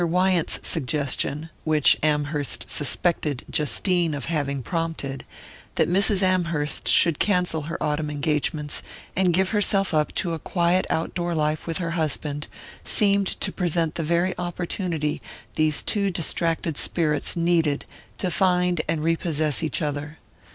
Wyant's 0.03 0.59
suggestion 0.67 1.51
which 1.63 1.95
Amherst 2.01 2.67
suspected 2.71 3.43
Justine 3.51 4.15
of 4.15 4.25
having 4.25 4.63
prompted 4.63 5.25
that 5.75 5.87
Mrs. 5.87 6.23
Amherst 6.23 6.87
should 6.87 7.19
cancel 7.19 7.61
her 7.69 7.77
autumn 7.79 8.09
engagements, 8.09 8.81
and 9.15 9.31
give 9.31 9.49
herself 9.49 9.93
up 9.93 10.11
to 10.15 10.33
a 10.33 10.39
quiet 10.39 10.87
outdoor 10.89 11.35
life 11.35 11.67
with 11.67 11.77
her 11.77 11.91
husband, 11.91 12.47
seemed 12.83 13.27
to 13.41 13.51
present 13.51 13.93
the 13.93 14.01
very 14.01 14.35
opportunity 14.39 15.21
these 15.53 15.83
two 15.83 16.09
distracted 16.09 16.77
spirits 16.77 17.35
needed 17.35 17.85
to 18.17 18.31
find 18.31 18.81
and 18.87 19.03
repossess 19.03 19.61
each 19.61 19.83
other. 19.83 20.17